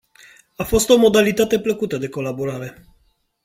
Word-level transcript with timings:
A 0.57 0.63
fost 0.63 0.89
o 0.89 0.97
modalitate 0.97 1.59
plăcută 1.59 1.97
de 1.97 2.09
colaborare. 2.09 2.85